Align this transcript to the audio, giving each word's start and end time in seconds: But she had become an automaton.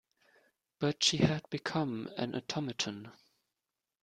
But 0.79 1.03
she 1.03 1.17
had 1.17 1.47
become 1.51 2.09
an 2.17 2.33
automaton. 2.33 3.11